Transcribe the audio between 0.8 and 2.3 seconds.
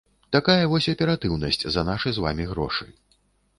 аператыўнасць за нашы з